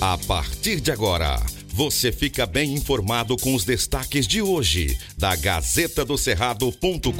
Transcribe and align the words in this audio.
A 0.00 0.16
partir 0.16 0.80
de 0.80 0.92
agora, 0.92 1.44
você 1.74 2.12
fica 2.12 2.46
bem 2.46 2.72
informado 2.72 3.36
com 3.36 3.52
os 3.52 3.64
destaques 3.64 4.28
de 4.28 4.40
hoje 4.40 4.96
da 5.18 5.34
Gazeta 5.34 6.04
do 6.04 6.16
Cerrado.com.br. 6.16 7.10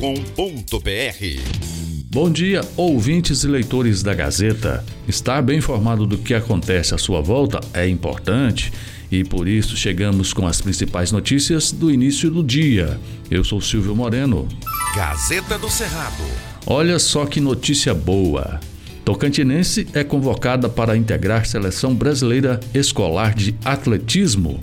Bom 2.09 2.31
dia, 2.31 2.61
ouvintes 2.77 3.43
e 3.43 3.49
leitores 3.49 4.05
da 4.05 4.15
Gazeta. 4.15 4.85
Estar 5.09 5.43
bem 5.43 5.59
informado 5.59 6.07
do 6.07 6.19
que 6.19 6.33
acontece 6.33 6.95
à 6.95 6.99
sua 6.99 7.21
volta 7.21 7.59
é 7.75 7.89
importante 7.89 8.73
e 9.11 9.25
por 9.25 9.49
isso 9.49 9.77
chegamos 9.77 10.33
com 10.33 10.47
as 10.47 10.61
principais 10.61 11.11
notícias 11.11 11.73
do 11.73 11.91
início 11.91 12.31
do 12.31 12.45
dia. 12.45 13.01
Eu 13.29 13.43
sou 13.43 13.61
Silvio 13.61 13.97
Moreno. 13.97 14.47
Gazeta 14.95 15.59
do 15.59 15.69
Cerrado. 15.69 16.23
Olha 16.65 17.01
só 17.01 17.27
que 17.27 17.41
notícia 17.41 17.93
boa. 17.93 18.61
Tocantinense 19.09 19.87
é 19.95 20.05
convocada 20.05 20.69
para 20.69 20.95
integrar 20.95 21.47
seleção 21.47 21.95
brasileira 21.95 22.61
escolar 22.75 23.35
de 23.35 23.55
atletismo. 23.65 24.61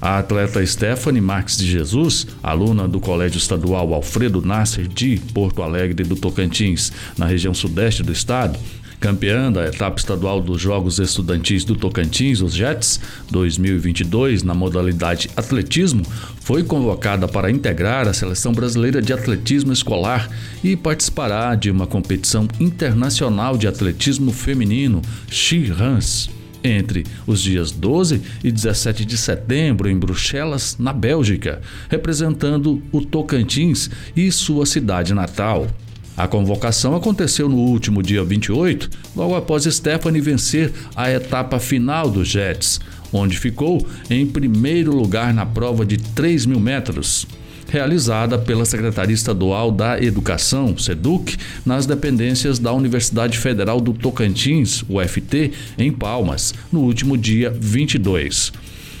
A 0.00 0.18
atleta 0.18 0.64
Stephanie 0.64 1.20
Marques 1.20 1.58
de 1.58 1.68
Jesus, 1.68 2.28
aluna 2.44 2.86
do 2.86 3.00
Colégio 3.00 3.38
Estadual 3.38 3.92
Alfredo 3.92 4.40
Nasser 4.40 4.86
de 4.86 5.18
Porto 5.34 5.64
Alegre 5.64 6.04
do 6.04 6.14
Tocantins, 6.14 6.92
na 7.18 7.26
região 7.26 7.52
sudeste 7.52 8.04
do 8.04 8.12
estado, 8.12 8.56
Campeã 9.00 9.50
da 9.50 9.66
etapa 9.66 9.98
estadual 9.98 10.42
dos 10.42 10.60
Jogos 10.60 10.98
Estudantis 10.98 11.64
do 11.64 11.74
Tocantins, 11.74 12.42
os 12.42 12.52
Jets, 12.52 13.00
2022, 13.30 14.42
na 14.42 14.52
modalidade 14.52 15.30
atletismo, 15.34 16.04
foi 16.42 16.62
convocada 16.62 17.26
para 17.26 17.50
integrar 17.50 18.06
a 18.06 18.12
seleção 18.12 18.52
brasileira 18.52 19.00
de 19.00 19.14
atletismo 19.14 19.72
escolar 19.72 20.28
e 20.62 20.76
participará 20.76 21.54
de 21.54 21.70
uma 21.70 21.86
competição 21.86 22.46
internacional 22.60 23.56
de 23.56 23.66
atletismo 23.66 24.32
feminino, 24.32 25.00
She-Runs 25.30 26.28
entre 26.62 27.06
os 27.26 27.40
dias 27.40 27.70
12 27.70 28.20
e 28.44 28.52
17 28.52 29.06
de 29.06 29.16
setembro 29.16 29.88
em 29.88 29.98
Bruxelas, 29.98 30.76
na 30.78 30.92
Bélgica, 30.92 31.62
representando 31.88 32.82
o 32.92 33.00
Tocantins 33.00 33.88
e 34.14 34.30
sua 34.30 34.66
cidade 34.66 35.14
natal. 35.14 35.66
A 36.16 36.26
convocação 36.28 36.94
aconteceu 36.94 37.48
no 37.48 37.56
último 37.56 38.02
dia 38.02 38.22
28, 38.22 38.90
logo 39.16 39.34
após 39.34 39.64
Stephanie 39.64 40.20
vencer 40.20 40.72
a 40.94 41.10
etapa 41.10 41.58
final 41.58 42.10
dos 42.10 42.28
Jets, 42.28 42.80
onde 43.12 43.38
ficou 43.38 43.86
em 44.08 44.26
primeiro 44.26 44.94
lugar 44.94 45.32
na 45.32 45.46
prova 45.46 45.84
de 45.84 45.96
3 45.96 46.46
mil 46.46 46.60
metros, 46.60 47.26
realizada 47.68 48.36
pela 48.36 48.64
Secretaria 48.64 49.14
Estadual 49.14 49.70
da 49.70 50.02
Educação, 50.02 50.76
SEDUC, 50.76 51.36
nas 51.64 51.86
dependências 51.86 52.58
da 52.58 52.72
Universidade 52.72 53.38
Federal 53.38 53.80
do 53.80 53.92
Tocantins, 53.92 54.84
UFT, 54.88 55.52
em 55.78 55.92
Palmas, 55.92 56.52
no 56.72 56.80
último 56.80 57.16
dia 57.16 57.50
22. 57.50 58.52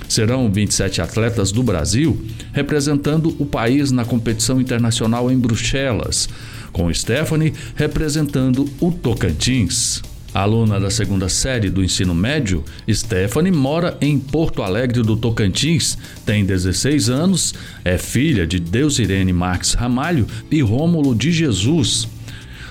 Serão 0.08 0.50
27 0.50 1.00
atletas 1.00 1.52
do 1.52 1.62
Brasil 1.62 2.20
representando 2.52 3.34
o 3.38 3.46
país 3.46 3.92
na 3.92 4.04
competição 4.04 4.60
internacional 4.60 5.30
em 5.30 5.38
Bruxelas 5.38 6.28
com 6.72 6.92
Stephanie 6.92 7.52
representando 7.74 8.68
o 8.80 8.90
Tocantins. 8.90 10.02
Aluna 10.32 10.78
da 10.78 10.90
segunda 10.90 11.28
série 11.28 11.68
do 11.68 11.82
ensino 11.82 12.14
médio, 12.14 12.64
Stephanie 12.88 13.50
mora 13.50 13.98
em 14.00 14.18
Porto 14.18 14.62
Alegre 14.62 15.02
do 15.02 15.16
Tocantins, 15.16 15.98
tem 16.24 16.44
16 16.44 17.10
anos, 17.10 17.52
é 17.84 17.98
filha 17.98 18.46
de 18.46 18.60
Deus 18.60 19.00
Irene 19.00 19.32
Marques 19.32 19.74
Ramalho 19.74 20.26
e 20.48 20.60
Rômulo 20.62 21.16
de 21.16 21.32
Jesus. 21.32 22.06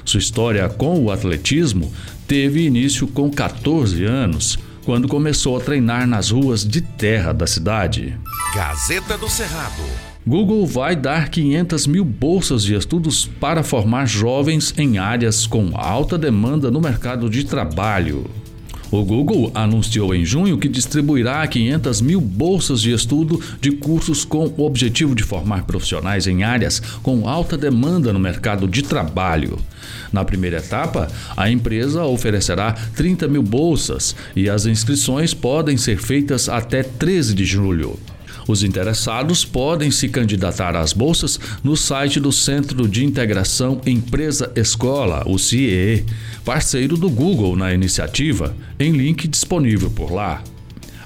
Sua 0.06 0.19
história 0.19 0.67
com 0.69 1.03
o 1.03 1.11
atletismo 1.11 1.91
teve 2.28 2.66
início 2.66 3.06
com 3.08 3.30
14 3.30 4.06
anos, 4.06 4.58
quando 4.86 5.08
começou 5.08 5.58
a 5.58 5.59
treinar 5.59 6.08
nas 6.08 6.31
ruas 6.31 6.66
de 6.66 6.80
terra 6.80 7.34
da 7.34 7.45
cidade. 7.45 8.17
Gazeta 8.56 9.17
do 9.17 9.30
Cerrado 9.30 10.09
Google 10.28 10.66
vai 10.66 10.95
dar 10.95 11.30
500 11.30 11.88
mil 11.88 12.03
bolsas 12.03 12.63
de 12.63 12.75
estudos 12.75 13.25
para 13.40 13.63
formar 13.63 14.06
jovens 14.06 14.74
em 14.78 14.97
áreas 14.97 15.47
com 15.47 15.72
alta 15.74 16.18
demanda 16.18 16.69
no 16.69 16.81
mercado 16.81 17.30
de 17.30 17.46
trabalho. 17.46 18.30
O 18.91 19.03
Google 19.03 19.52
anunciou 19.53 20.13
em 20.13 20.25
junho 20.25 20.57
que 20.57 20.68
distribuirá 20.68 21.47
500 21.47 22.02
mil 22.02 22.19
bolsas 22.19 22.81
de 22.81 22.91
estudo 22.91 23.40
de 23.62 23.72
cursos 23.72 24.25
com 24.25 24.47
o 24.57 24.66
objetivo 24.66 25.16
de 25.16 25.24
formar 25.24 25.63
profissionais 25.63 26.28
em 26.28 26.44
áreas 26.44 26.80
com 27.01 27.30
alta 27.30 27.56
demanda 27.57 28.12
no 28.12 28.19
mercado 28.19 28.68
de 28.68 28.81
trabalho. 28.81 29.57
Na 30.12 30.25
primeira 30.25 30.57
etapa, 30.57 31.07
a 31.38 31.50
empresa 31.50 32.03
oferecerá 32.03 32.74
30 32.96 33.28
mil 33.28 33.44
bolsas 33.44 34.16
e 34.36 34.50
as 34.50 34.66
inscrições 34.66 35.34
podem 35.34 35.78
ser 35.78 35.97
feitas 35.97 36.50
até 36.50 36.81
13 36.81 37.36
de 37.36 37.46
julho. 37.46 37.97
Os 38.50 38.64
interessados 38.64 39.46
podem 39.46 39.92
se 39.92 40.10
candidatar 40.10 40.76
às 40.76 40.92
bolsas 40.92 41.40
no 41.64 41.78
site 41.78 42.20
do 42.20 42.32
Centro 42.32 42.88
de 42.88 43.06
Integração 43.06 43.80
Empresa 43.86 44.52
Escola, 44.56 45.22
o 45.28 45.38
CIE, 45.38 46.04
parceiro 46.44 46.98
do 46.98 47.12
Google 47.12 47.56
na 47.56 47.72
iniciativa, 47.72 48.58
em 48.80 48.92
link 48.92 49.28
disponível 49.28 49.92
por 49.92 50.12
lá. 50.12 50.44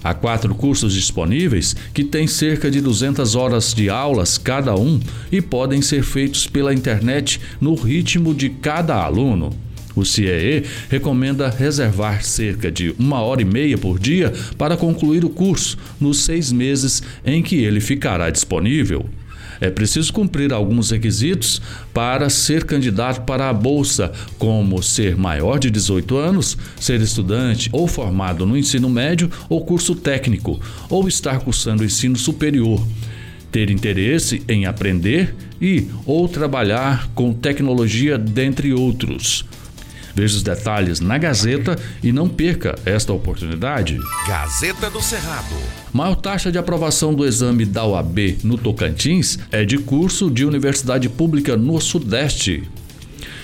Há 0.01 0.13
quatro 0.13 0.55
cursos 0.55 0.93
disponíveis 0.93 1.75
que 1.93 2.05
têm 2.05 2.27
cerca 2.27 2.71
de 2.71 2.79
200 2.79 3.35
horas 3.35 3.73
de 3.73 3.89
aulas 3.89 4.37
cada 4.37 4.73
um 4.77 5.01
e 5.29 5.41
podem 5.41 5.81
ser 5.81 6.01
feitos 6.01 6.47
pela 6.47 6.73
internet 6.73 7.41
no 7.59 7.75
ritmo 7.75 8.33
de 8.33 8.51
cada 8.51 8.95
aluno. 9.03 9.49
O 9.95 10.03
CIE 10.03 10.63
recomenda 10.89 11.49
reservar 11.49 12.23
cerca 12.23 12.71
de 12.71 12.95
uma 12.97 13.21
hora 13.21 13.41
e 13.41 13.45
meia 13.45 13.77
por 13.77 13.99
dia 13.99 14.33
para 14.57 14.77
concluir 14.77 15.23
o 15.23 15.29
curso 15.29 15.77
nos 15.99 16.21
seis 16.21 16.51
meses 16.51 17.03
em 17.25 17.41
que 17.41 17.57
ele 17.63 17.79
ficará 17.79 18.29
disponível. 18.29 19.05
É 19.61 19.69
preciso 19.69 20.11
cumprir 20.11 20.51
alguns 20.51 20.91
requisitos 20.91 21.61
para 21.93 22.29
ser 22.29 22.65
candidato 22.65 23.21
para 23.21 23.49
a 23.49 23.53
bolsa, 23.53 24.11
como 24.37 24.81
ser 24.81 25.15
maior 25.15 25.59
de 25.59 25.69
18 25.69 26.17
anos, 26.17 26.57
ser 26.79 26.99
estudante 26.99 27.69
ou 27.71 27.87
formado 27.87 28.45
no 28.45 28.57
ensino 28.57 28.89
médio 28.89 29.29
ou 29.47 29.63
curso 29.63 29.95
técnico, 29.95 30.59
ou 30.89 31.07
estar 31.07 31.39
cursando 31.39 31.85
ensino 31.85 32.17
superior 32.17 32.83
ter 33.53 33.69
interesse 33.69 34.41
em 34.49 34.65
aprender 34.65 35.35
e 35.61 35.87
ou 36.07 36.27
trabalhar 36.27 37.07
com 37.13 37.31
tecnologia, 37.31 38.17
dentre 38.17 38.73
outros. 38.73 39.45
Veja 40.15 40.35
os 40.35 40.43
detalhes 40.43 40.99
na 40.99 41.17
Gazeta 41.17 41.77
e 42.03 42.11
não 42.11 42.29
perca 42.29 42.75
esta 42.85 43.11
oportunidade. 43.13 43.97
Gazeta 44.27 44.89
do 44.89 45.01
Cerrado. 45.01 45.55
Maior 45.91 46.15
taxa 46.15 46.51
de 46.51 46.57
aprovação 46.57 47.13
do 47.13 47.25
exame 47.25 47.65
da 47.65 47.85
OAB 47.85 48.37
no 48.43 48.57
Tocantins 48.57 49.39
é 49.51 49.65
de 49.65 49.77
curso 49.77 50.29
de 50.29 50.45
universidade 50.45 51.09
pública 51.09 51.57
no 51.57 51.79
Sudeste. 51.81 52.63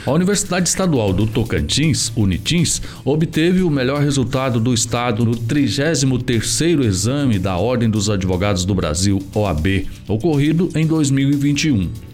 A 0.05 0.11
Universidade 0.11 0.69
Estadual 0.69 1.11
do 1.11 1.27
Tocantins, 1.27 2.11
Unitins, 2.15 2.81
obteve 3.03 3.61
o 3.61 3.69
melhor 3.69 4.01
resultado 4.01 4.59
do 4.59 4.73
estado 4.73 5.25
no 5.25 5.31
33º 5.31 6.83
exame 6.83 7.37
da 7.37 7.57
Ordem 7.57 7.89
dos 7.89 8.09
Advogados 8.09 8.63
do 8.63 8.73
Brasil, 8.73 9.21
OAB, 9.35 9.87
ocorrido 10.07 10.69
em 10.73 10.87
2021. 10.87 12.08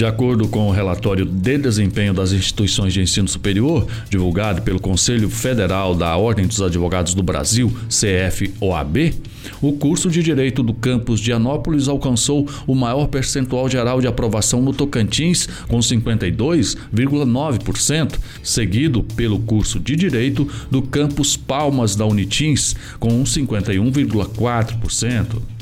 De 0.00 0.06
acordo 0.06 0.48
com 0.48 0.66
o 0.66 0.70
relatório 0.70 1.26
de 1.26 1.58
desempenho 1.58 2.14
das 2.14 2.32
instituições 2.32 2.94
de 2.94 3.02
ensino 3.02 3.28
superior, 3.28 3.86
divulgado 4.08 4.62
pelo 4.62 4.80
Conselho 4.80 5.28
Federal 5.28 5.94
da 5.94 6.16
Ordem 6.16 6.46
dos 6.46 6.62
Advogados 6.62 7.12
do 7.12 7.22
Brasil, 7.22 7.70
CFOAB, 7.86 9.12
o 9.60 9.74
curso 9.74 10.08
de 10.08 10.22
Direito 10.22 10.62
do 10.62 10.72
campus 10.72 11.20
de 11.20 11.34
Anópolis 11.34 11.86
alcançou 11.86 12.48
o 12.66 12.74
maior 12.74 13.08
percentual 13.08 13.68
geral 13.68 14.00
de 14.00 14.06
aprovação 14.06 14.62
no 14.62 14.72
Tocantins, 14.72 15.46
com 15.68 15.80
52,9%, 15.80 18.18
seguido 18.42 19.02
pelo 19.02 19.38
curso 19.40 19.78
de 19.78 19.96
Direito 19.96 20.48
do 20.70 20.80
campus 20.80 21.36
Palmas 21.36 21.94
da 21.94 22.06
Unitins, 22.06 22.74
com 22.98 23.22
51,4%. 23.22 25.59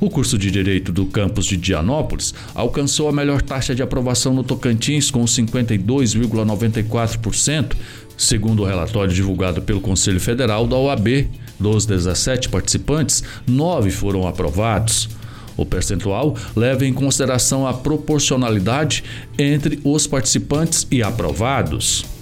O 0.00 0.08
curso 0.08 0.38
de 0.38 0.48
Direito 0.48 0.92
do 0.92 1.06
campus 1.06 1.46
de 1.46 1.56
Dianópolis 1.56 2.32
alcançou 2.54 3.08
a 3.08 3.12
melhor 3.12 3.42
taxa 3.42 3.74
de 3.74 3.82
aprovação 3.82 4.32
no 4.32 4.44
Tocantins, 4.44 5.10
com 5.10 5.24
52,94%, 5.24 7.74
segundo 8.16 8.62
o 8.62 8.64
relatório 8.64 9.12
divulgado 9.12 9.60
pelo 9.60 9.80
Conselho 9.80 10.20
Federal 10.20 10.68
da 10.68 10.76
OAB. 10.76 11.28
Dos 11.58 11.84
17 11.84 12.48
participantes, 12.48 13.24
nove 13.44 13.90
foram 13.90 14.28
aprovados. 14.28 15.08
O 15.56 15.66
percentual 15.66 16.36
leva 16.54 16.86
em 16.86 16.92
consideração 16.92 17.66
a 17.66 17.74
proporcionalidade 17.74 19.02
entre 19.36 19.80
os 19.82 20.06
participantes 20.06 20.86
e 20.88 21.02
aprovados. 21.02 22.17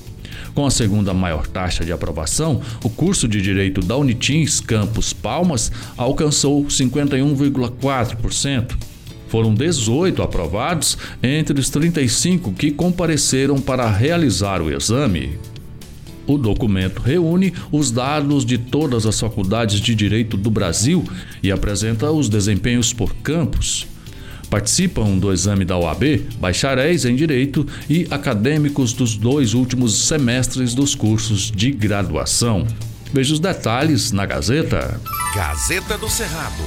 Com 0.57 0.65
a 0.65 0.71
segunda 0.71 1.13
maior 1.13 1.47
taxa 1.47 1.85
de 1.85 1.93
aprovação, 1.93 2.63
o 2.83 2.89
curso 2.89 3.29
de 3.29 3.43
Direito 3.43 3.83
da 3.83 3.95
Unitins 3.95 4.59
Campus 4.59 5.13
Palmas 5.13 5.71
alcançou 5.99 6.65
51,4%. 6.65 8.75
Foram 9.29 9.53
18 9.53 10.23
aprovados 10.23 10.97
entre 11.23 11.61
os 11.61 11.69
35 11.69 12.55
que 12.55 12.71
compareceram 12.71 13.61
para 13.61 13.91
realizar 13.91 14.63
o 14.63 14.75
exame. 14.75 15.39
O 16.27 16.39
documento 16.39 17.03
reúne 17.03 17.53
os 17.71 17.91
dados 17.91 18.47
de 18.47 18.57
todas 18.57 19.05
as 19.05 19.21
faculdades 19.21 19.79
de 19.79 19.95
direito 19.95 20.39
do 20.39 20.51
Brasil 20.51 21.05
e 21.43 21.53
apresenta 21.53 22.11
os 22.11 22.31
desempenhos 22.31 22.95
por 22.95 23.15
campos. 23.17 23.87
Participam 24.51 25.19
do 25.19 25.33
exame 25.33 25.65
da 25.65 25.77
OAB 25.77 26.23
bacharéis 26.39 27.05
em 27.05 27.17
Direito 27.17 27.67
e 27.91 28.07
acadêmicos 28.11 28.93
dos 28.93 29.17
dois 29.17 29.55
últimos 29.55 30.07
semestres 30.07 30.75
dos 30.75 30.95
cursos 30.95 31.51
de 31.51 31.71
graduação. 31.73 32.67
Veja 33.13 33.35
os 33.35 33.41
detalhes 33.41 34.13
na 34.13 34.27
Gazeta. 34.27 35.01
Gazeta 35.35 35.99
do 35.99 36.09
Cerrado. 36.09 36.65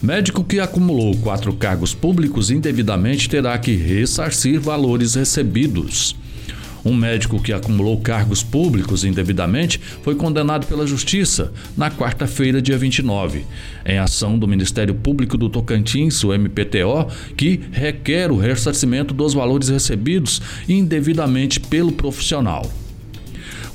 Médico 0.00 0.44
que 0.44 0.60
acumulou 0.60 1.16
quatro 1.18 1.52
cargos 1.52 1.92
públicos 1.92 2.50
indevidamente 2.50 3.28
terá 3.28 3.58
que 3.58 3.74
ressarcir 3.74 4.60
valores 4.60 5.14
recebidos. 5.14 6.14
Um 6.88 6.94
médico 6.94 7.38
que 7.38 7.52
acumulou 7.52 8.00
cargos 8.00 8.42
públicos 8.42 9.04
indevidamente 9.04 9.78
foi 10.02 10.14
condenado 10.14 10.66
pela 10.66 10.86
Justiça 10.86 11.52
na 11.76 11.90
quarta-feira, 11.90 12.62
dia 12.62 12.78
29, 12.78 13.44
em 13.84 13.98
ação 13.98 14.38
do 14.38 14.48
Ministério 14.48 14.94
Público 14.94 15.36
do 15.36 15.50
Tocantins, 15.50 16.24
o 16.24 16.32
MPTO, 16.32 17.06
que 17.36 17.60
requer 17.70 18.32
o 18.32 18.38
ressarcimento 18.38 19.12
dos 19.12 19.34
valores 19.34 19.68
recebidos 19.68 20.40
indevidamente 20.66 21.60
pelo 21.60 21.92
profissional. 21.92 22.64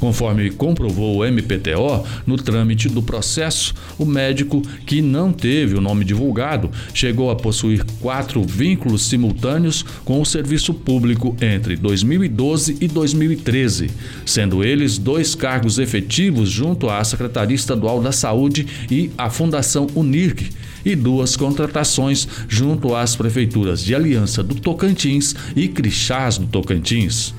Conforme 0.03 0.49
comprovou 0.49 1.19
o 1.19 1.25
MPTO, 1.25 2.05
no 2.27 2.35
trâmite 2.35 2.89
do 2.89 3.01
processo, 3.01 3.73
o 3.97 4.05
médico 4.05 4.61
que 4.85 5.01
não 5.01 5.31
teve 5.31 5.77
o 5.77 5.81
nome 5.81 6.03
divulgado 6.03 6.69
chegou 6.93 7.31
a 7.31 7.37
possuir 7.37 7.85
quatro 8.01 8.43
vínculos 8.43 9.03
simultâneos 9.03 9.81
com 10.03 10.19
o 10.19 10.25
serviço 10.25 10.73
público 10.73 11.37
entre 11.39 11.77
2012 11.77 12.79
e 12.81 12.87
2013, 12.89 13.91
sendo 14.25 14.61
eles 14.61 14.97
dois 14.97 15.35
cargos 15.35 15.79
efetivos 15.79 16.49
junto 16.49 16.89
à 16.89 17.01
Secretaria 17.05 17.55
Estadual 17.55 18.01
da 18.01 18.11
Saúde 18.11 18.67
e 18.91 19.09
à 19.17 19.29
Fundação 19.29 19.87
Unirc 19.95 20.49
e 20.83 20.97
duas 20.97 21.37
contratações 21.37 22.27
junto 22.49 22.93
às 22.93 23.15
prefeituras 23.15 23.81
de 23.81 23.95
Aliança 23.95 24.43
do 24.43 24.55
Tocantins 24.55 25.33
e 25.55 25.69
Crixás 25.69 26.37
do 26.37 26.47
Tocantins. 26.47 27.33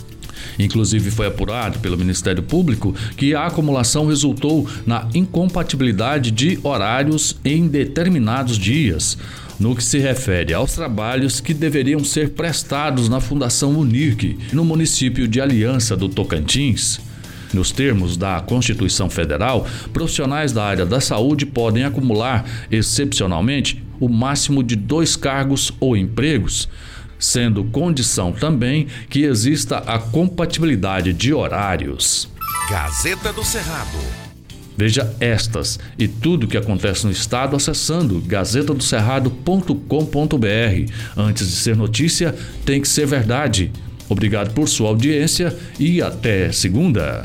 Inclusive, 0.58 1.10
foi 1.10 1.26
apurado 1.26 1.78
pelo 1.78 1.98
Ministério 1.98 2.42
Público 2.42 2.94
que 3.16 3.34
a 3.34 3.46
acumulação 3.46 4.06
resultou 4.06 4.68
na 4.86 5.08
incompatibilidade 5.14 6.30
de 6.30 6.58
horários 6.62 7.36
em 7.44 7.66
determinados 7.66 8.58
dias. 8.58 9.16
No 9.58 9.76
que 9.76 9.84
se 9.84 9.98
refere 9.98 10.52
aos 10.52 10.72
trabalhos 10.72 11.40
que 11.40 11.54
deveriam 11.54 12.02
ser 12.02 12.30
prestados 12.30 13.08
na 13.08 13.20
Fundação 13.20 13.78
Unirc, 13.78 14.36
no 14.52 14.64
município 14.64 15.28
de 15.28 15.40
Aliança 15.40 15.96
do 15.96 16.08
Tocantins. 16.08 17.00
Nos 17.52 17.70
termos 17.70 18.16
da 18.16 18.40
Constituição 18.40 19.08
Federal, 19.08 19.64
profissionais 19.92 20.52
da 20.52 20.64
área 20.64 20.84
da 20.84 21.00
saúde 21.00 21.46
podem 21.46 21.84
acumular, 21.84 22.44
excepcionalmente, 22.68 23.80
o 24.00 24.08
máximo 24.08 24.60
de 24.60 24.74
dois 24.74 25.14
cargos 25.14 25.72
ou 25.78 25.96
empregos 25.96 26.68
sendo 27.24 27.64
condição 27.64 28.32
também 28.32 28.86
que 29.08 29.22
exista 29.22 29.78
a 29.78 29.98
compatibilidade 29.98 31.12
de 31.12 31.32
horários. 31.32 32.28
Gazeta 32.70 33.32
do 33.32 33.44
Cerrado. 33.44 33.98
Veja 34.76 35.14
estas 35.20 35.78
e 35.96 36.08
tudo 36.08 36.44
o 36.44 36.48
que 36.48 36.56
acontece 36.56 37.06
no 37.06 37.12
estado 37.12 37.54
acessando 37.54 38.20
gazetadocerrado.com.br. 38.20 40.92
Antes 41.16 41.48
de 41.48 41.54
ser 41.54 41.76
notícia, 41.76 42.34
tem 42.64 42.80
que 42.80 42.88
ser 42.88 43.06
verdade. 43.06 43.70
Obrigado 44.08 44.52
por 44.52 44.68
sua 44.68 44.88
audiência 44.88 45.56
e 45.78 46.02
até 46.02 46.50
segunda. 46.52 47.24